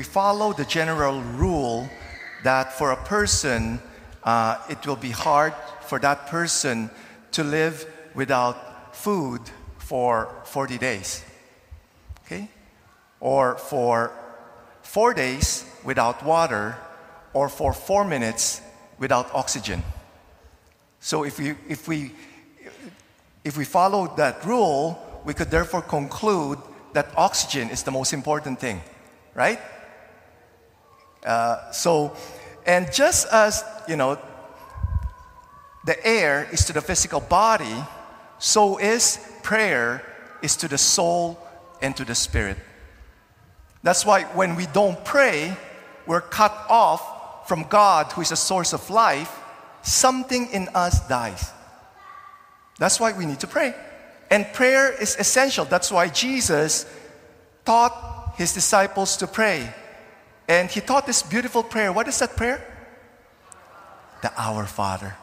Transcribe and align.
We 0.00 0.04
follow 0.04 0.54
the 0.54 0.64
general 0.64 1.20
rule 1.20 1.86
that 2.42 2.72
for 2.72 2.90
a 2.92 2.96
person, 2.96 3.82
uh, 4.24 4.56
it 4.70 4.86
will 4.86 4.96
be 4.96 5.10
hard 5.10 5.52
for 5.82 5.98
that 5.98 6.26
person 6.26 6.88
to 7.32 7.44
live 7.44 7.84
without 8.14 8.96
food 8.96 9.42
for 9.76 10.34
40 10.44 10.78
days. 10.78 11.22
Okay? 12.24 12.48
Or 13.20 13.58
for 13.58 14.10
four 14.80 15.12
days 15.12 15.66
without 15.84 16.24
water, 16.24 16.78
or 17.34 17.50
for 17.50 17.74
four 17.74 18.06
minutes 18.06 18.62
without 18.98 19.28
oxygen. 19.34 19.82
So 21.00 21.24
if 21.24 21.38
we, 21.38 21.56
if 21.68 21.86
we, 21.86 22.12
if 23.44 23.58
we 23.58 23.66
follow 23.66 24.14
that 24.16 24.46
rule, 24.46 24.98
we 25.26 25.34
could 25.34 25.50
therefore 25.50 25.82
conclude 25.82 26.58
that 26.94 27.10
oxygen 27.18 27.68
is 27.68 27.82
the 27.82 27.90
most 27.90 28.14
important 28.14 28.58
thing, 28.58 28.80
right? 29.34 29.60
Uh, 31.24 31.70
so, 31.70 32.16
and 32.66 32.92
just 32.92 33.26
as, 33.32 33.64
you 33.88 33.96
know, 33.96 34.18
the 35.84 36.06
air 36.06 36.48
is 36.52 36.64
to 36.66 36.72
the 36.72 36.80
physical 36.80 37.20
body, 37.20 37.76
so 38.38 38.78
is 38.78 39.18
prayer 39.42 40.02
is 40.42 40.56
to 40.56 40.68
the 40.68 40.78
soul 40.78 41.38
and 41.82 41.96
to 41.96 42.04
the 42.04 42.14
spirit. 42.14 42.56
That's 43.82 44.04
why 44.04 44.24
when 44.24 44.56
we 44.56 44.66
don't 44.66 45.02
pray, 45.04 45.56
we're 46.06 46.20
cut 46.20 46.52
off 46.68 47.48
from 47.48 47.64
God, 47.64 48.12
who 48.12 48.20
is 48.20 48.28
the 48.28 48.36
source 48.36 48.72
of 48.72 48.90
life. 48.90 49.38
Something 49.82 50.48
in 50.52 50.68
us 50.74 51.06
dies. 51.08 51.50
That's 52.78 53.00
why 53.00 53.12
we 53.12 53.26
need 53.26 53.40
to 53.40 53.46
pray. 53.46 53.74
And 54.30 54.46
prayer 54.52 54.92
is 54.92 55.16
essential. 55.16 55.64
That's 55.64 55.90
why 55.90 56.08
Jesus 56.08 56.86
taught 57.64 58.34
his 58.36 58.52
disciples 58.52 59.16
to 59.18 59.26
pray. 59.26 59.72
And 60.50 60.68
he 60.68 60.80
taught 60.80 61.06
this 61.06 61.22
beautiful 61.22 61.62
prayer. 61.62 61.92
What 61.92 62.08
is 62.08 62.18
that 62.18 62.34
prayer? 62.34 62.60
The 64.20 64.32
Our 64.36 64.66
Father. 64.66 65.14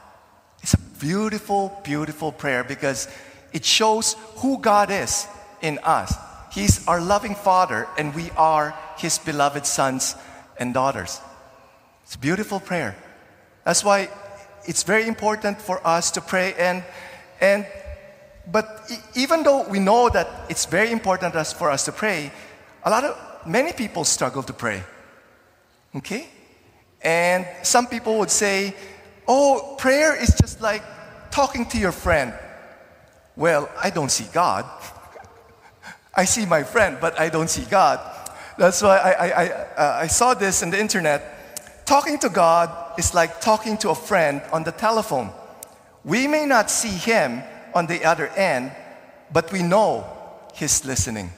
It's 0.63 0.73
a 0.73 0.79
beautiful, 1.01 1.77
beautiful 1.83 2.31
prayer 2.31 2.63
because 2.63 3.09
it 3.51 3.65
shows 3.65 4.15
who 4.37 4.57
God 4.57 4.89
is 4.89 5.27
in 5.61 5.79
us. 5.83 6.15
He's 6.53 6.87
our 6.87 7.01
loving 7.01 7.35
Father, 7.35 7.89
and 7.97 8.15
we 8.15 8.31
are 8.37 8.73
His 8.97 9.19
beloved 9.19 9.65
sons 9.65 10.15
and 10.57 10.73
daughters. 10.73 11.19
It's 12.03 12.15
a 12.15 12.19
beautiful 12.19 12.61
prayer. 12.61 12.95
That's 13.65 13.83
why 13.83 14.07
it's 14.63 14.83
very 14.83 15.09
important 15.09 15.59
for 15.59 15.85
us 15.85 16.09
to 16.11 16.21
pray. 16.21 16.53
And, 16.53 16.85
and, 17.41 17.67
but 18.49 18.89
even 19.13 19.43
though 19.43 19.67
we 19.67 19.79
know 19.79 20.07
that 20.07 20.45
it's 20.47 20.65
very 20.65 20.89
important 20.93 21.33
for 21.57 21.69
us 21.69 21.83
to 21.83 21.91
pray, 21.91 22.31
a 22.85 22.89
lot 22.89 23.03
of, 23.03 23.45
many 23.45 23.73
people 23.73 24.05
struggle 24.05 24.41
to 24.43 24.53
pray. 24.53 24.83
Okay? 25.97 26.27
And 27.01 27.45
some 27.63 27.87
people 27.87 28.19
would 28.19 28.31
say, 28.31 28.75
oh, 29.27 29.75
prayer 29.77 30.15
is 30.15 30.35
just 30.39 30.61
like 30.61 30.83
talking 31.31 31.65
to 31.67 31.77
your 31.77 31.91
friend. 31.91 32.33
Well, 33.35 33.69
I 33.81 33.89
don't 33.89 34.09
see 34.09 34.27
God. 34.33 34.65
I 36.15 36.25
see 36.25 36.45
my 36.45 36.63
friend, 36.63 36.97
but 36.99 37.19
I 37.19 37.29
don't 37.29 37.49
see 37.49 37.65
God. 37.65 37.99
That's 38.57 38.81
why 38.81 38.97
I, 38.97 39.11
I, 39.11 39.27
I, 39.27 39.49
uh, 39.49 39.99
I 40.03 40.07
saw 40.07 40.33
this 40.33 40.63
in 40.63 40.71
the 40.71 40.79
internet. 40.79 41.85
Talking 41.85 42.17
to 42.19 42.29
God 42.29 42.69
is 42.97 43.13
like 43.13 43.39
talking 43.39 43.77
to 43.77 43.91
a 43.91 43.95
friend 43.95 44.41
on 44.51 44.63
the 44.63 44.71
telephone. 44.71 45.29
We 46.03 46.27
may 46.27 46.45
not 46.45 46.71
see 46.71 46.89
Him 46.89 47.43
on 47.75 47.85
the 47.85 48.03
other 48.03 48.27
end, 48.29 48.71
but 49.31 49.51
we 49.51 49.61
know 49.61 50.05
He's 50.55 50.83
listening. 50.85 51.29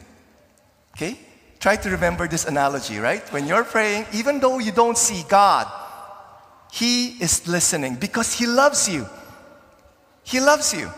Okay? 0.95 1.19
Try 1.59 1.75
to 1.75 1.89
remember 1.89 2.27
this 2.27 2.45
analogy, 2.45 2.99
right? 2.99 3.21
When 3.33 3.45
you're 3.45 3.65
praying, 3.65 4.05
even 4.13 4.39
though 4.39 4.59
you 4.59 4.71
don't 4.71 4.97
see 4.97 5.23
God, 5.27 5.67
He 6.71 7.21
is 7.21 7.47
listening 7.47 7.95
because 7.95 8.33
He 8.33 8.47
loves 8.47 8.87
you. 8.87 9.05
He 10.23 10.39
loves 10.39 10.73
you. 10.73 10.89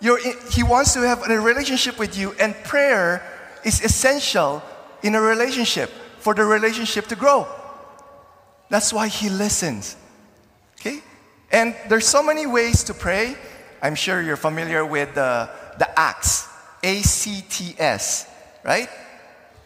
In, 0.00 0.34
he 0.50 0.62
wants 0.62 0.94
to 0.94 1.00
have 1.00 1.28
a 1.28 1.40
relationship 1.40 1.98
with 1.98 2.16
you, 2.16 2.32
and 2.38 2.54
prayer 2.64 3.22
is 3.64 3.82
essential 3.82 4.62
in 5.02 5.14
a 5.14 5.20
relationship 5.20 5.90
for 6.20 6.34
the 6.34 6.44
relationship 6.44 7.06
to 7.08 7.16
grow. 7.16 7.46
That's 8.70 8.92
why 8.92 9.08
He 9.08 9.28
listens. 9.28 9.96
Okay? 10.80 11.02
And 11.50 11.74
there's 11.88 12.06
so 12.06 12.22
many 12.22 12.46
ways 12.46 12.84
to 12.84 12.94
pray. 12.94 13.36
I'm 13.82 13.94
sure 13.94 14.22
you're 14.22 14.36
familiar 14.36 14.86
with 14.86 15.14
the, 15.14 15.50
the 15.78 15.88
ACTS, 15.98 16.48
A 16.82 17.02
C 17.02 17.44
T 17.48 17.74
S, 17.78 18.28
right? 18.64 18.88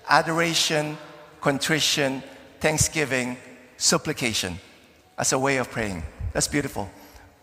Adoration, 0.08 0.96
contrition, 1.40 2.22
thanksgiving, 2.60 3.36
supplication 3.76 4.58
as 5.18 5.32
a 5.32 5.38
way 5.38 5.56
of 5.56 5.70
praying. 5.70 6.02
That's 6.32 6.48
beautiful. 6.48 6.90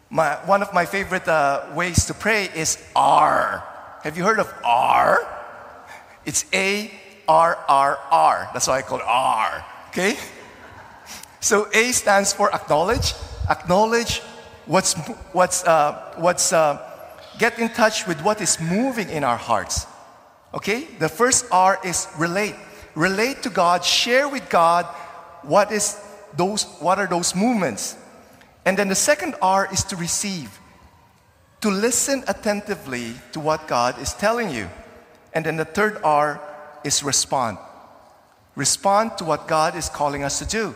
My, 0.09 0.35
one 0.45 0.61
of 0.61 0.73
my 0.73 0.85
favorite 0.85 1.27
uh, 1.27 1.67
ways 1.75 2.05
to 2.05 2.13
pray 2.13 2.49
is 2.55 2.83
R. 2.95 3.63
Have 4.03 4.17
you 4.17 4.23
heard 4.23 4.39
of 4.39 4.51
R? 4.63 5.19
It's 6.25 6.45
A 6.53 6.91
R 7.27 7.57
R 7.67 7.99
R. 8.09 8.49
That's 8.53 8.67
why 8.67 8.79
I 8.79 8.81
call 8.81 8.99
it 8.99 9.05
R. 9.05 9.65
Okay? 9.89 10.17
So 11.39 11.67
A 11.73 11.91
stands 11.91 12.33
for 12.33 12.53
acknowledge. 12.53 13.13
Acknowledge 13.49 14.19
what's, 14.65 14.93
what's, 15.33 15.63
uh, 15.63 16.13
what's, 16.17 16.53
uh, 16.53 16.79
get 17.37 17.59
in 17.59 17.69
touch 17.69 18.07
with 18.07 18.21
what 18.21 18.41
is 18.41 18.59
moving 18.59 19.09
in 19.09 19.23
our 19.23 19.37
hearts. 19.37 19.85
Okay? 20.53 20.87
The 20.99 21.09
first 21.09 21.45
R 21.51 21.79
is 21.83 22.07
relate. 22.17 22.55
Relate 22.95 23.43
to 23.43 23.49
God, 23.49 23.85
share 23.85 24.27
with 24.27 24.49
God 24.49 24.85
what 25.43 25.71
is 25.71 25.99
those, 26.35 26.63
what 26.79 26.99
are 26.99 27.07
those 27.07 27.35
movements 27.35 27.95
and 28.65 28.77
then 28.77 28.87
the 28.87 28.95
second 28.95 29.35
R 29.41 29.67
is 29.71 29.83
to 29.85 29.95
receive, 29.95 30.59
to 31.61 31.69
listen 31.69 32.23
attentively 32.27 33.13
to 33.31 33.39
what 33.39 33.67
God 33.67 33.99
is 33.99 34.13
telling 34.13 34.51
you. 34.51 34.69
And 35.33 35.43
then 35.43 35.57
the 35.57 35.65
third 35.65 35.99
R 36.03 36.39
is 36.83 37.01
respond. 37.01 37.57
Respond 38.55 39.17
to 39.17 39.23
what 39.23 39.47
God 39.47 39.75
is 39.75 39.89
calling 39.89 40.23
us 40.23 40.37
to 40.37 40.45
do. 40.45 40.75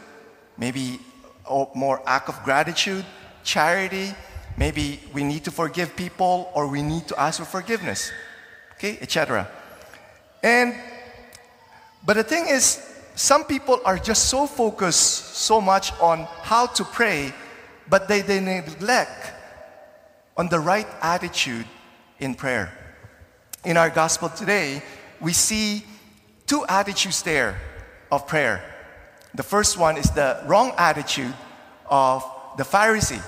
Maybe 0.58 1.00
oh, 1.48 1.70
more 1.76 2.02
act 2.08 2.30
of 2.30 2.42
gratitude, 2.44 3.06
charity, 3.44 4.16
maybe 4.58 5.00
we 5.14 5.24
need 5.24 5.44
to 5.44 5.52
forgive 5.52 5.96
people 5.96 6.52
or 6.56 6.68
we 6.68 6.82
need 6.82 7.08
to 7.10 7.20
ask 7.20 7.40
for 7.40 7.46
forgiveness. 7.46 8.12
Okay, 8.74 8.98
etc. 9.02 9.48
And 10.44 10.76
but 12.06 12.16
the 12.16 12.24
thing 12.24 12.48
is 12.48 12.86
some 13.16 13.46
people 13.46 13.80
are 13.86 13.98
just 13.98 14.26
so 14.30 14.46
focused 14.46 15.36
so 15.36 15.62
much 15.62 15.94
on 16.00 16.28
how 16.42 16.66
to 16.68 16.84
pray 16.84 17.34
but 17.90 18.08
they, 18.08 18.22
they 18.22 18.40
neglect 18.40 19.34
on 20.38 20.48
the 20.50 20.60
right 20.60 20.88
attitude 21.02 21.66
in 22.20 22.36
prayer. 22.36 22.72
In 23.66 23.78
our 23.78 23.90
gospel 23.90 24.30
today, 24.30 24.82
we 25.22 25.34
see 25.34 25.84
two 26.48 26.66
attitudes 26.68 27.22
there 27.22 27.60
of 28.12 28.28
prayer. 28.28 28.64
The 29.36 29.44
first 29.44 29.78
one 29.78 29.98
is 29.98 30.10
the 30.12 30.42
wrong 30.46 30.74
attitude 30.78 31.34
of 31.88 32.24
the 32.58 32.64
Pharisee. 32.64 33.22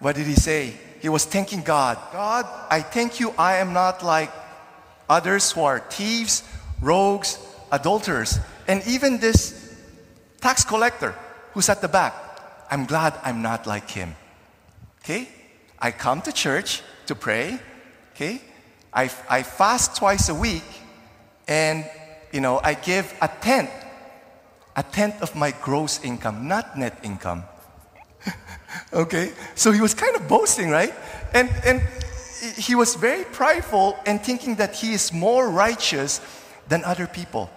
What 0.00 0.16
did 0.16 0.26
he 0.26 0.34
say? 0.34 0.74
He 1.00 1.08
was 1.08 1.24
thanking 1.24 1.62
God 1.62 1.98
God, 2.12 2.46
I 2.70 2.80
thank 2.80 3.20
you, 3.20 3.34
I 3.36 3.56
am 3.56 3.72
not 3.72 4.02
like 4.02 4.30
others 5.08 5.52
who 5.52 5.62
are 5.62 5.80
thieves, 5.80 6.42
rogues, 6.80 7.38
adulterers, 7.70 8.38
and 8.66 8.82
even 8.86 9.18
this 9.18 9.74
tax 10.40 10.64
collector 10.64 11.14
who's 11.52 11.68
at 11.68 11.80
the 11.80 11.88
back. 11.88 12.14
I'm 12.70 12.86
glad 12.86 13.14
I'm 13.22 13.42
not 13.42 13.66
like 13.66 13.90
him. 13.90 14.14
Okay? 15.00 15.28
I 15.78 15.90
come 15.90 16.22
to 16.22 16.32
church 16.32 16.82
to 17.06 17.14
pray. 17.14 17.58
Okay? 18.14 18.40
I, 18.92 19.10
I 19.28 19.42
fast 19.42 19.96
twice 19.96 20.28
a 20.28 20.34
week 20.34 20.64
and, 21.46 21.84
you 22.32 22.40
know, 22.40 22.60
I 22.62 22.74
give 22.74 23.12
a 23.20 23.28
tenth, 23.40 23.70
a 24.76 24.82
tenth 24.82 25.20
of 25.22 25.34
my 25.34 25.52
gross 25.62 26.02
income, 26.02 26.48
not 26.48 26.78
net 26.78 26.98
income. 27.02 27.44
okay? 28.92 29.32
So 29.54 29.72
he 29.72 29.80
was 29.80 29.94
kind 29.94 30.16
of 30.16 30.26
boasting, 30.28 30.70
right? 30.70 30.94
And, 31.34 31.50
and 31.64 31.82
he 32.44 32.74
was 32.74 32.94
very 32.94 33.24
prideful 33.24 33.98
and 34.06 34.20
thinking 34.20 34.56
that 34.56 34.74
he 34.74 34.92
is 34.92 35.12
more 35.12 35.48
righteous 35.48 36.20
than 36.68 36.84
other 36.84 37.06
people. 37.06 37.50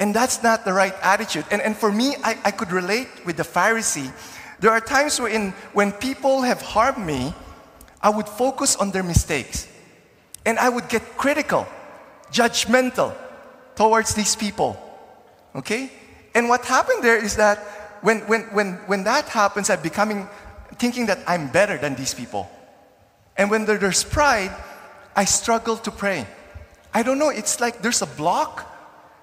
And 0.00 0.14
that's 0.14 0.42
not 0.42 0.64
the 0.64 0.72
right 0.72 0.94
attitude. 1.02 1.44
And, 1.50 1.62
and 1.62 1.76
for 1.76 1.90
me, 1.90 2.16
I, 2.22 2.38
I 2.44 2.50
could 2.50 2.72
relate 2.72 3.08
with 3.24 3.36
the 3.36 3.42
Pharisee. 3.42 4.12
There 4.60 4.70
are 4.70 4.80
times 4.80 5.20
when, 5.20 5.50
when 5.72 5.92
people 5.92 6.42
have 6.42 6.60
harmed 6.62 7.04
me, 7.04 7.34
I 8.00 8.10
would 8.10 8.28
focus 8.28 8.76
on 8.76 8.90
their 8.90 9.02
mistakes. 9.02 9.68
And 10.44 10.58
I 10.58 10.68
would 10.68 10.88
get 10.88 11.16
critical, 11.16 11.66
judgmental 12.30 13.16
towards 13.76 14.14
these 14.14 14.36
people. 14.36 14.76
Okay? 15.54 15.90
And 16.34 16.48
what 16.48 16.64
happened 16.64 17.02
there 17.02 17.22
is 17.22 17.36
that 17.36 17.58
when, 18.02 18.20
when, 18.20 18.42
when, 18.52 18.74
when 18.86 19.04
that 19.04 19.28
happens, 19.28 19.70
I'm 19.70 19.80
becoming 19.80 20.28
thinking 20.76 21.06
that 21.06 21.20
I'm 21.26 21.48
better 21.48 21.78
than 21.78 21.94
these 21.94 22.12
people. 22.12 22.50
And 23.36 23.50
when 23.50 23.64
there's 23.64 24.04
pride, 24.04 24.52
I 25.16 25.24
struggle 25.24 25.76
to 25.78 25.90
pray. 25.90 26.26
I 26.92 27.02
don't 27.02 27.18
know, 27.18 27.30
it's 27.30 27.60
like 27.60 27.82
there's 27.82 28.02
a 28.02 28.06
block 28.06 28.70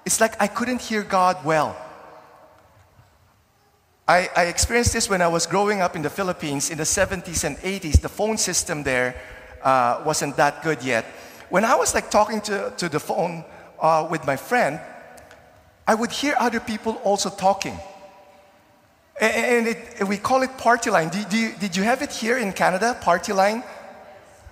It's 0.04 0.20
like 0.20 0.34
I 0.42 0.48
couldn't 0.48 0.80
hear 0.80 1.02
God 1.02 1.44
well. 1.44 1.76
I, 4.08 4.28
I, 4.36 4.44
experienced 4.46 4.92
this 4.92 5.08
when 5.08 5.22
I 5.22 5.28
was 5.28 5.46
growing 5.46 5.80
up 5.80 5.94
in 5.94 6.02
the 6.02 6.10
Philippines 6.10 6.70
in 6.70 6.78
the 6.78 6.84
70s 6.84 7.44
and 7.44 7.56
80s. 7.58 8.00
The 8.00 8.08
phone 8.08 8.36
system 8.36 8.82
there 8.82 9.14
uh, 9.62 10.02
wasn't 10.04 10.36
that 10.36 10.64
good 10.64 10.82
yet. 10.82 11.04
When 11.50 11.64
I 11.64 11.76
was 11.76 11.94
like 11.94 12.10
talking 12.10 12.40
to, 12.42 12.72
to 12.78 12.88
the 12.88 12.98
phone 12.98 13.44
uh, 13.80 14.08
with 14.10 14.26
my 14.26 14.36
friend, 14.36 14.80
I 15.86 15.94
would 15.94 16.10
hear 16.10 16.34
other 16.38 16.58
people 16.58 16.94
also 17.04 17.30
talking. 17.30 17.78
And, 19.20 19.68
it, 19.68 20.08
we 20.08 20.16
call 20.16 20.42
it 20.42 20.58
party 20.58 20.90
line. 20.90 21.10
Did, 21.10 21.28
did, 21.28 21.60
did 21.60 21.76
you 21.76 21.84
have 21.84 22.02
it 22.02 22.10
here 22.10 22.38
in 22.38 22.52
Canada, 22.52 22.98
party 23.00 23.32
line? 23.32 23.62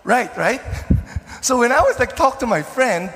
Right, 0.05 0.35
right? 0.37 0.61
So 1.43 1.59
when 1.59 1.73
I 1.73 1.81
was 1.81 1.99
like 1.99 2.15
talk 2.17 2.39
to 2.41 2.47
my 2.47 2.61
friend, 2.61 3.11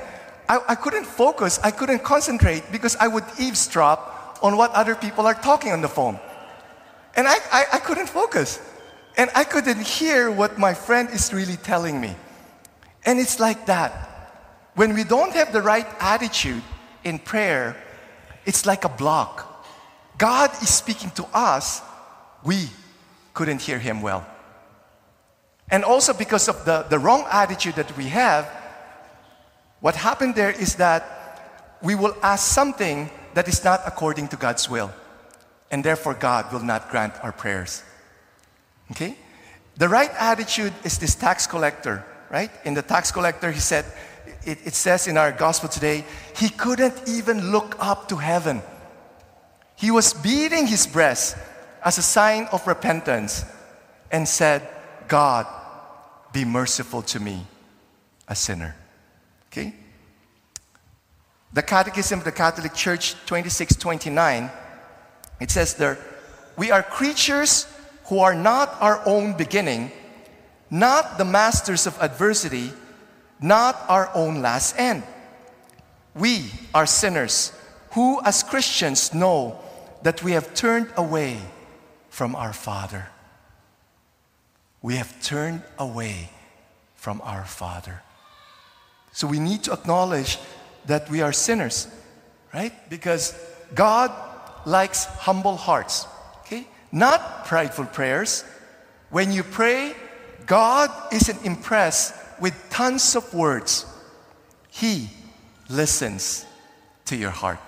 I, 0.48 0.58
I 0.69 0.75
couldn't 0.76 1.04
focus, 1.04 1.58
I 1.62 1.70
couldn't 1.70 2.02
concentrate 2.02 2.64
because 2.72 2.96
I 2.96 3.06
would 3.06 3.25
eavesdrop 3.38 4.38
on 4.42 4.56
what 4.56 4.70
other 4.72 4.94
people 4.94 5.26
are 5.26 5.34
talking 5.34 5.72
on 5.72 5.82
the 5.82 5.88
phone. 5.88 6.19
And 7.16 7.28
I, 7.28 7.34
I, 7.52 7.64
I 7.75 7.78
couldn't 7.78 8.08
focus. 8.08 8.60
And 9.16 9.31
I 9.34 9.44
couldn't 9.44 9.81
hear 9.81 10.31
what 10.31 10.58
my 10.58 10.75
friend 10.75 11.08
is 11.10 11.32
really 11.32 11.56
telling 11.56 12.00
me. 12.00 12.16
And 13.04 13.20
it's 13.20 13.38
like 13.38 13.66
that. 13.66 13.92
When 14.75 14.94
we 14.94 15.04
don't 15.04 15.32
have 15.32 15.52
the 15.52 15.62
right 15.62 15.86
attitude 16.00 16.62
in 17.04 17.19
prayer, 17.19 17.76
it's 18.44 18.66
like 18.66 18.84
a 18.84 18.88
block. 18.88 19.66
God 20.19 20.50
is 20.62 20.69
speaking 20.69 21.10
to 21.12 21.26
us, 21.32 21.81
we 22.42 22.69
couldn't 23.34 23.62
hear 23.62 23.78
him 23.78 24.02
well. 24.02 24.26
And 25.70 25.84
also 25.84 26.12
because 26.12 26.49
of 26.49 26.64
the, 26.64 26.87
the 26.88 26.99
wrong 26.99 27.25
attitude 27.31 27.76
that 27.76 27.96
we 27.96 28.08
have, 28.08 28.46
what 29.81 29.96
happened 29.96 30.34
there 30.34 30.50
is 30.50 30.76
that 30.76 31.76
we 31.82 31.94
will 31.94 32.16
ask 32.22 32.52
something 32.52 33.11
that 33.34 33.49
is 33.49 33.64
not 33.64 33.82
according 33.87 34.28
to 34.28 34.37
God's 34.37 34.70
will. 34.70 34.93
And 35.70 35.84
therefore, 35.84 36.14
God 36.14 36.52
will 36.52 36.62
not 36.62 36.90
grant 36.90 37.14
our 37.22 37.32
prayers. 37.32 37.82
Okay? 38.90 39.16
The 39.76 39.88
right 39.88 40.11
attitude 40.19 40.72
is 40.84 40.99
this 40.99 41.14
tax 41.14 41.46
collector, 41.46 42.05
right? 42.31 42.50
In 42.64 42.75
the 42.75 42.82
tax 42.82 43.10
collector, 43.10 43.50
he 43.50 43.60
said, 43.60 43.84
it, 44.44 44.58
it 44.64 44.75
says 44.75 45.08
in 45.08 45.19
our 45.19 45.32
gospel 45.32 45.69
today, 45.69 46.05
he 46.37 46.49
couldn't 46.49 47.08
even 47.08 47.50
look 47.50 47.76
up 47.78 48.08
to 48.08 48.17
heaven. 48.17 48.62
He 49.76 49.90
was 49.90 50.14
beating 50.14 50.67
his 50.67 50.87
breast 50.87 51.37
as 51.84 51.99
a 51.99 52.02
sign 52.02 52.46
of 52.52 52.67
repentance 52.67 53.44
and 54.12 54.28
said, 54.28 54.62
God, 55.09 55.47
be 56.33 56.45
merciful 56.45 57.03
to 57.03 57.21
me, 57.21 57.47
a 58.29 58.35
sinner. 58.35 58.75
Okay? 59.51 59.75
The 61.53 61.62
Catechism 61.62 62.19
of 62.19 62.25
the 62.25 62.33
Catholic 62.33 62.75
Church 62.75 63.12
2629, 63.27 64.51
it 65.41 65.51
says 65.51 65.75
there, 65.75 65.99
we 66.56 66.71
are 66.71 66.83
creatures 66.83 67.67
who 68.06 68.19
are 68.19 68.35
not 68.35 68.77
our 68.81 69.01
own 69.06 69.37
beginning, 69.37 69.91
not 70.71 71.19
the 71.19 71.25
masters 71.25 71.87
of 71.87 72.01
adversity, 72.01 72.73
not 73.41 73.81
our 73.89 74.11
own 74.15 74.43
last 74.43 74.79
end. 74.79 75.03
We 76.15 76.51
are 76.75 76.87
sinners 76.87 77.53
who, 77.93 78.21
as 78.25 78.43
Christians, 78.43 79.15
know 79.15 79.61
that 80.03 80.23
we 80.23 80.33
have 80.33 80.55
turned 80.55 80.89
away 80.97 81.39
from 82.09 82.35
our 82.35 82.53
Father. 82.53 83.09
We 84.84 84.96
have 84.96 85.19
turned 85.22 85.62
away 85.78 86.28
from 86.94 87.22
our 87.25 87.46
Father. 87.46 88.02
So 89.12 89.26
we 89.26 89.38
need 89.38 89.62
to 89.62 89.72
acknowledge 89.72 90.36
that 90.84 91.08
we 91.08 91.22
are 91.22 91.32
sinners, 91.32 91.88
right? 92.52 92.70
Because 92.90 93.34
God 93.75 94.12
likes 94.66 95.06
humble 95.06 95.56
hearts, 95.56 96.06
okay? 96.40 96.66
Not 96.92 97.46
prideful 97.46 97.86
prayers. 97.86 98.44
When 99.08 99.32
you 99.32 99.42
pray, 99.42 99.94
God 100.44 100.90
isn't 101.10 101.46
impressed 101.46 102.14
with 102.38 102.52
tons 102.69 103.16
of 103.16 103.32
words. 103.32 103.86
He 104.69 105.08
listens 105.70 106.44
to 107.06 107.16
your 107.16 107.31
heart. 107.31 107.58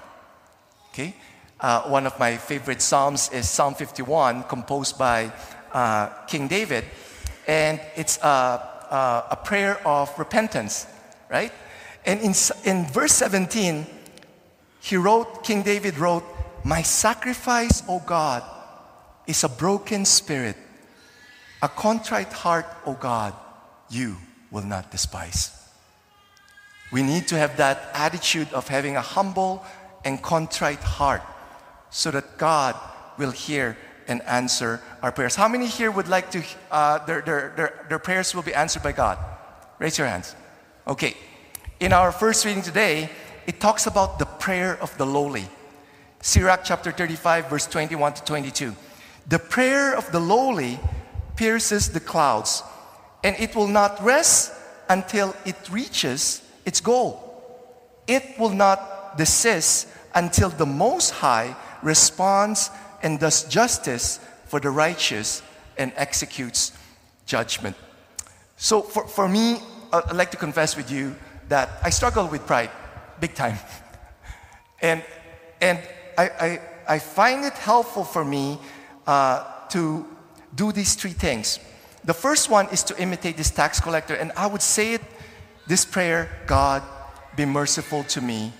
Okay? 0.90 1.14
Uh, 1.58 1.88
one 1.88 2.06
of 2.06 2.18
my 2.18 2.36
favorite 2.36 2.82
Psalms 2.82 3.30
is 3.32 3.48
Psalm 3.48 3.74
51, 3.74 4.42
composed 4.42 4.98
by 4.98 5.32
uh, 5.72 6.08
King 6.26 6.46
David. 6.46 6.84
And 7.46 7.81
it's 7.94 8.19
a, 8.19 8.26
a, 8.26 9.25
a, 9.31 9.37
prayer 9.37 9.81
of 9.87 10.16
repentance, 10.19 10.87
right? 11.31 11.52
And 12.04 12.20
in, 12.20 12.34
in 12.64 12.87
verse 12.87 13.12
17, 13.12 13.87
he 14.81 14.96
wrote, 14.96 15.44
King 15.44 15.62
David 15.62 15.98
wrote, 15.98 16.25
My 16.64 16.82
sacrifice, 16.82 17.82
O 17.88 18.02
God, 18.04 18.43
is 19.26 19.44
a 19.44 19.48
broken 19.48 20.04
spirit, 20.04 20.56
a 21.62 21.69
contrite 21.69 22.32
heart, 22.32 22.66
O 22.84 22.94
God, 22.94 23.34
you 23.90 24.16
will 24.50 24.64
not 24.64 24.90
despise. 24.90 25.52
We 26.92 27.02
need 27.02 27.28
to 27.28 27.38
have 27.38 27.56
that 27.56 27.90
attitude 27.94 28.52
of 28.52 28.69
having 28.69 28.96
a 28.96 29.00
humble 29.00 29.64
and 30.04 30.22
contrite 30.22 30.78
heart 30.78 31.22
so 31.90 32.10
that 32.12 32.38
God 32.38 32.76
will 33.19 33.32
hear 33.32 33.76
and 34.08 34.23
answer 34.23 34.81
our 35.03 35.12
prayers. 35.12 35.37
How 35.37 35.49
many 35.49 35.67
here 35.67 35.91
would 35.91 36.08
like 36.08 36.31
to, 36.31 36.43
uh, 36.70 37.05
their, 37.06 37.20
their, 37.23 37.53
their, 37.56 37.87
their 37.88 37.99
prayers 37.99 38.35
will 38.35 38.43
be 38.43 38.55
answered 38.55 38.82
by 38.82 38.93
God? 38.93 39.19
Raise 39.79 39.99
your 39.99 40.06
hands. 40.06 40.35
Okay. 40.87 41.17
In 41.81 41.93
our 41.93 42.12
first 42.12 42.44
reading 42.44 42.62
today, 42.62 43.11
it 43.47 43.61
talks 43.61 43.87
about 43.87 44.19
the 44.19 44.25
prayer 44.25 44.79
of 44.81 44.97
the 44.99 45.06
lowly. 45.06 45.47
Sirach 46.20 46.62
chapter 46.64 46.91
35, 46.91 47.49
verse 47.49 47.67
21 47.67 48.14
to 48.14 48.25
22. 48.25 48.75
The 49.29 49.38
prayer 49.38 49.94
of 49.94 50.11
the 50.12 50.20
lowly 50.20 50.81
pierces 51.37 51.91
the 51.91 52.00
clouds, 52.00 52.62
and 53.23 53.37
it 53.38 53.55
will 53.55 53.69
not 53.69 54.02
rest 54.02 54.52
until 54.88 55.35
it 55.44 55.56
reaches 55.70 56.43
its 56.64 56.81
goal. 56.81 57.23
It 58.06 58.38
will 58.38 58.50
not 58.50 59.19
desist 59.19 59.88
until 60.14 60.49
the 60.49 60.67
Most 60.67 61.11
High 61.11 61.54
responds 61.83 62.71
and 63.03 63.19
does 63.19 63.45
justice 63.45 64.21
for 64.47 64.61
the 64.61 64.71
righteous 64.71 65.43
and 65.76 65.93
executes 65.97 66.73
judgment. 67.26 67.76
So, 68.57 68.83
for, 68.83 69.07
for 69.07 69.29
me, 69.29 69.59
I'd 69.93 70.17
like 70.17 70.31
to 70.31 70.37
confess 70.37 70.76
with 70.76 70.91
you 70.91 71.15
that 71.49 71.69
I 71.83 71.91
struggle 71.91 72.26
with 72.26 72.47
pride 72.47 72.71
big 73.21 73.35
time. 73.35 73.59
and 74.83 75.03
and 75.61 75.79
I, 76.19 76.29
I, 76.29 76.61
I, 76.88 76.99
find 76.99 77.45
it 77.45 77.55
helpful 77.55 78.05
for 78.05 78.25
me 78.25 78.59
uh, 79.07 79.45
to 79.71 80.07
do 80.55 80.73
these 80.73 80.95
three 80.95 81.12
things. 81.12 81.59
The 82.05 82.15
first 82.15 82.50
one 82.50 82.69
is 82.69 82.83
to 82.85 83.00
imitate 83.00 83.37
this 83.37 83.50
tax 83.50 83.81
collector, 83.81 84.15
and 84.15 84.33
I 84.37 84.47
would 84.47 84.62
say 84.62 84.95
it 84.95 85.03
this 85.67 85.85
prayer 85.85 86.31
God, 86.47 86.83
be 87.37 87.45
merciful 87.45 88.05
to 88.05 88.21
me, 88.21 88.53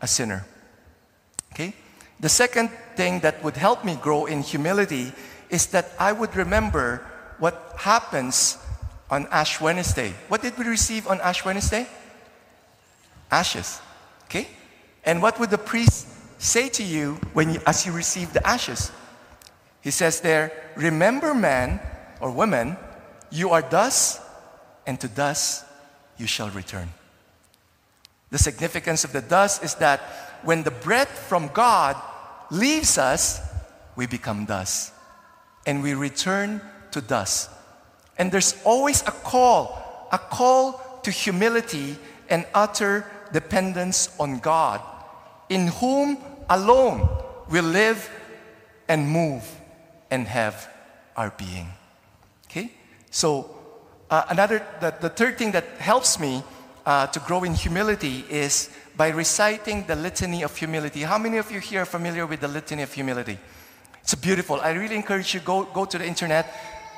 a 0.00 0.06
sinner. 0.06 0.44
Okay? 1.52 1.74
The 2.20 2.28
second 2.28 2.70
thing 3.00 3.20
that 3.20 3.42
would 3.42 3.56
help 3.56 3.82
me 3.82 3.96
grow 3.96 4.26
in 4.26 4.42
humility 4.42 5.10
is 5.48 5.68
that 5.68 5.86
I 5.98 6.12
would 6.12 6.36
remember 6.36 7.00
what 7.38 7.56
happens 7.78 8.58
on 9.08 9.26
Ash 9.30 9.58
Wednesday. 9.58 10.12
What 10.28 10.42
did 10.42 10.58
we 10.58 10.66
receive 10.66 11.08
on 11.08 11.18
Ash 11.22 11.42
Wednesday? 11.42 11.88
Ashes. 13.30 13.80
Okay? 14.24 14.48
And 15.02 15.22
what 15.22 15.40
would 15.40 15.48
the 15.48 15.64
priest 15.72 16.08
say 16.36 16.68
to 16.68 16.82
you 16.82 17.16
when 17.32 17.54
you, 17.54 17.60
as 17.66 17.86
you 17.86 17.92
receive 17.92 18.34
the 18.34 18.46
ashes? 18.46 18.92
He 19.80 19.90
says 19.90 20.20
there, 20.20 20.52
remember 20.76 21.32
man 21.32 21.80
or 22.20 22.30
woman, 22.30 22.76
you 23.30 23.48
are 23.48 23.62
dust, 23.62 24.20
and 24.86 25.00
to 25.00 25.08
dust 25.08 25.64
you 26.18 26.26
shall 26.26 26.50
return. 26.50 26.92
The 28.28 28.36
significance 28.36 29.04
of 29.04 29.12
the 29.12 29.22
dust 29.22 29.64
is 29.64 29.74
that 29.76 30.00
when 30.44 30.64
the 30.64 30.76
breath 30.84 31.08
from 31.08 31.48
God 31.48 31.96
leaves 32.50 32.98
us, 32.98 33.40
we 33.96 34.06
become 34.06 34.44
dust. 34.44 34.92
And 35.66 35.82
we 35.82 35.94
return 35.94 36.60
to 36.90 37.00
dust. 37.00 37.50
And 38.18 38.30
there's 38.32 38.60
always 38.64 39.02
a 39.02 39.12
call, 39.12 40.08
a 40.12 40.18
call 40.18 41.00
to 41.02 41.10
humility 41.10 41.96
and 42.28 42.46
utter 42.54 43.06
dependence 43.32 44.14
on 44.18 44.38
God, 44.38 44.80
in 45.48 45.68
whom 45.68 46.18
alone 46.48 47.08
we 47.48 47.60
live 47.60 48.10
and 48.88 49.08
move 49.08 49.44
and 50.10 50.26
have 50.26 50.68
our 51.16 51.30
being. 51.30 51.68
Okay? 52.46 52.72
So, 53.10 53.56
uh, 54.10 54.24
another, 54.28 54.66
the, 54.80 54.94
the 55.00 55.08
third 55.08 55.38
thing 55.38 55.52
that 55.52 55.64
helps 55.78 56.18
me 56.18 56.42
uh, 56.84 57.06
to 57.08 57.20
grow 57.20 57.44
in 57.44 57.54
humility 57.54 58.24
is 58.28 58.70
by 59.00 59.08
reciting 59.08 59.82
the 59.86 59.96
litany 59.96 60.42
of 60.42 60.54
humility. 60.54 61.00
How 61.00 61.16
many 61.16 61.38
of 61.38 61.50
you 61.50 61.58
here 61.58 61.80
are 61.80 61.86
familiar 61.86 62.26
with 62.26 62.40
the 62.40 62.48
litany 62.48 62.82
of 62.82 62.92
humility? 62.92 63.38
It's 64.02 64.14
beautiful. 64.14 64.60
I 64.60 64.72
really 64.72 64.94
encourage 64.94 65.32
you 65.32 65.40
go 65.40 65.64
go 65.64 65.86
to 65.86 65.96
the 65.96 66.04
internet, 66.04 66.44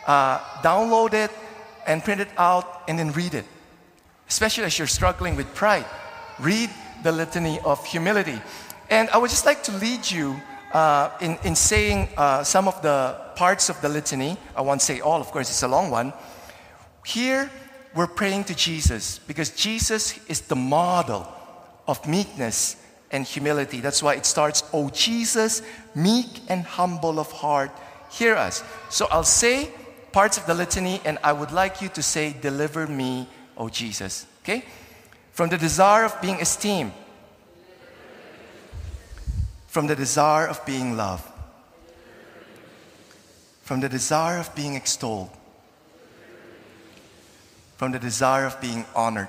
uh, 0.09 0.39
download 0.65 1.15
it, 1.15 1.31
and 1.87 2.03
print 2.03 2.21
it 2.21 2.31
out, 2.37 2.67
and 2.89 2.99
then 2.99 3.13
read 3.13 3.35
it. 3.35 3.45
Especially 4.29 4.65
as 4.65 4.77
you're 4.77 4.89
struggling 4.89 5.37
with 5.37 5.47
pride, 5.55 5.87
read 6.41 6.71
the 7.05 7.13
litany 7.13 7.61
of 7.61 7.79
humility. 7.87 8.43
And 8.91 9.09
I 9.11 9.19
would 9.19 9.31
just 9.31 9.47
like 9.47 9.63
to 9.71 9.73
lead 9.79 10.11
you 10.11 10.35
uh, 10.73 11.11
in, 11.21 11.39
in 11.45 11.55
saying 11.55 12.09
uh, 12.17 12.43
some 12.43 12.67
of 12.67 12.83
the 12.83 13.15
parts 13.37 13.69
of 13.69 13.81
the 13.81 13.89
litany. 13.89 14.37
I 14.57 14.63
won't 14.63 14.83
say 14.83 14.99
all, 14.99 15.21
of 15.21 15.31
course, 15.31 15.51
it's 15.51 15.63
a 15.63 15.69
long 15.69 15.93
one. 15.93 16.13
Here, 17.07 17.49
we're 17.95 18.09
praying 18.09 18.43
to 18.51 18.57
Jesus 18.57 19.21
because 19.21 19.51
Jesus 19.51 20.19
is 20.27 20.41
the 20.41 20.57
model 20.57 21.29
of 21.87 22.07
meekness 22.07 22.77
and 23.11 23.27
humility. 23.27 23.81
That's 23.81 24.03
why 24.03 24.15
it 24.15 24.27
starts, 24.27 24.65
O 24.73 24.89
Jesus, 24.91 25.63
meek 25.95 26.41
and 26.49 26.65
humble 26.65 27.21
of 27.21 27.31
heart, 27.31 27.71
hear 28.11 28.35
us. 28.35 28.65
So 28.89 29.07
I'll 29.11 29.25
say 29.25 29.71
parts 30.13 30.39
of 30.39 30.47
the 30.47 30.55
litany 30.55 31.01
and 31.05 31.19
I 31.23 31.33
would 31.33 31.53
like 31.53 31.83
you 31.83 31.89
to 31.91 32.03
say, 32.03 32.35
Deliver 32.41 32.87
me, 32.87 33.29
O 33.57 33.69
Jesus. 33.69 34.27
Okay? 34.43 34.65
From 35.33 35.49
the 35.51 35.59
desire 35.59 36.05
of 36.05 36.21
being 36.21 36.41
esteemed, 36.41 36.93
from 39.67 39.87
the 39.87 39.97
desire 39.97 40.47
of 40.47 40.65
being 40.67 40.97
loved, 40.97 41.25
from 43.63 43.81
the 43.81 43.89
desire 43.89 44.39
of 44.39 44.55
being 44.55 44.75
extolled, 44.75 45.31
from 47.77 47.93
the 47.93 47.99
desire 47.99 48.45
of 48.45 48.61
being 48.61 48.85
honored 48.95 49.29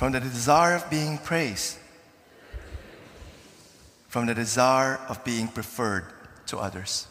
from 0.00 0.12
the 0.12 0.20
desire 0.20 0.76
of 0.76 0.88
being 0.88 1.18
praised, 1.18 1.76
from 4.08 4.24
the 4.24 4.34
desire 4.34 4.98
of 5.10 5.22
being 5.24 5.46
preferred 5.46 6.06
to 6.46 6.56
others. 6.56 7.06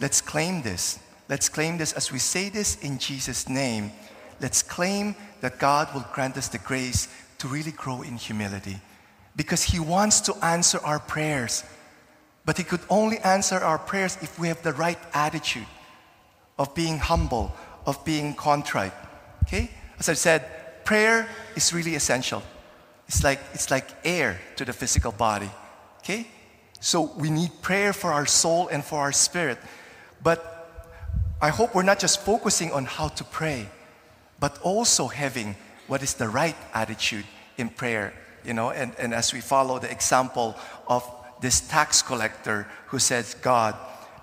Let's 0.00 0.20
claim 0.20 0.62
this. 0.62 0.98
Let's 1.28 1.48
claim 1.48 1.78
this 1.78 1.92
as 1.92 2.10
we 2.10 2.18
say 2.18 2.48
this 2.48 2.82
in 2.82 2.98
Jesus' 2.98 3.48
name. 3.48 3.92
Let's 4.40 4.60
claim 4.60 5.14
that 5.40 5.60
God 5.60 5.86
will 5.94 6.04
grant 6.12 6.36
us 6.36 6.48
the 6.48 6.58
grace 6.58 7.06
to 7.38 7.46
really 7.46 7.70
grow 7.70 8.02
in 8.02 8.16
humility 8.16 8.80
because 9.36 9.62
He 9.62 9.78
wants 9.78 10.20
to 10.22 10.34
answer 10.44 10.80
our 10.82 10.98
prayers. 10.98 11.62
But 12.44 12.58
He 12.58 12.64
could 12.64 12.82
only 12.90 13.18
answer 13.18 13.58
our 13.58 13.78
prayers 13.78 14.18
if 14.20 14.36
we 14.36 14.48
have 14.48 14.60
the 14.64 14.72
right 14.72 14.98
attitude 15.14 15.70
of 16.58 16.74
being 16.74 16.98
humble, 16.98 17.54
of 17.86 18.04
being 18.04 18.34
contrite. 18.34 18.94
Okay? 19.44 19.70
As 20.00 20.08
I 20.08 20.14
said, 20.14 20.44
prayer 20.84 21.28
is 21.56 21.72
really 21.72 21.94
essential. 21.94 22.42
It's 23.08 23.22
like, 23.22 23.40
it's 23.52 23.70
like 23.70 23.88
air 24.04 24.40
to 24.56 24.64
the 24.64 24.72
physical 24.72 25.12
body. 25.12 25.50
Okay? 25.98 26.26
So 26.80 27.12
we 27.16 27.30
need 27.30 27.50
prayer 27.62 27.92
for 27.92 28.12
our 28.12 28.26
soul 28.26 28.68
and 28.68 28.84
for 28.84 28.98
our 29.00 29.12
spirit. 29.12 29.58
But 30.22 30.48
I 31.40 31.50
hope 31.50 31.74
we're 31.74 31.82
not 31.82 31.98
just 31.98 32.20
focusing 32.22 32.72
on 32.72 32.84
how 32.84 33.08
to 33.08 33.24
pray, 33.24 33.68
but 34.40 34.58
also 34.62 35.08
having 35.08 35.56
what 35.86 36.02
is 36.02 36.14
the 36.14 36.28
right 36.28 36.56
attitude 36.74 37.24
in 37.56 37.68
prayer. 37.68 38.12
You 38.44 38.54
know, 38.54 38.70
and, 38.70 38.94
and 38.98 39.14
as 39.14 39.32
we 39.32 39.40
follow 39.40 39.78
the 39.78 39.90
example 39.90 40.56
of 40.88 41.08
this 41.40 41.60
tax 41.60 42.02
collector 42.02 42.66
who 42.86 42.98
says, 42.98 43.34
God, 43.34 43.76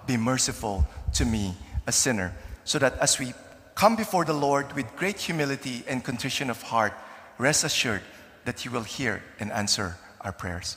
be 0.07 0.17
merciful 0.17 0.87
to 1.13 1.25
me, 1.25 1.55
a 1.87 1.91
sinner. 1.91 2.33
So 2.63 2.79
that 2.79 2.97
as 2.99 3.19
we 3.19 3.33
come 3.79 3.95
before 3.95 4.25
the 4.25 4.33
Lord 4.33 4.73
with 4.73 4.93
great 4.97 5.17
humility 5.17 5.85
and 5.87 6.03
contrition 6.03 6.49
of 6.49 6.61
heart, 6.63 6.91
rest 7.37 7.63
assured 7.63 8.01
that 8.43 8.59
He 8.59 8.67
will 8.67 8.83
hear 8.83 9.23
and 9.39 9.53
answer 9.53 9.95
our 10.19 10.33
prayers. 10.33 10.75